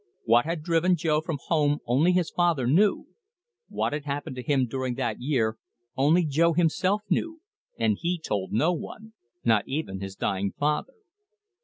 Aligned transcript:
What 0.23 0.45
had 0.45 0.63
driven 0.63 0.95
Jo 0.95 1.21
from 1.21 1.37
home 1.45 1.77
only 1.85 2.11
his 2.13 2.31
father 2.31 2.65
knew; 2.65 3.09
what 3.69 3.93
had 3.93 4.05
happened 4.05 4.35
to 4.37 4.41
him 4.41 4.65
during 4.65 4.95
that 4.95 5.21
year 5.21 5.57
only 5.95 6.25
Jo 6.25 6.53
himself 6.53 7.03
knew, 7.07 7.39
and 7.77 7.99
he 8.01 8.17
told 8.17 8.51
no 8.51 8.73
one, 8.73 9.13
not 9.45 9.63
even 9.67 9.99
his 9.99 10.15
dying 10.15 10.53
father. 10.57 10.93